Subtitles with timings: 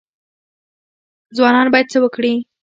[1.37, 2.33] ځوانان باید څه وکړي؟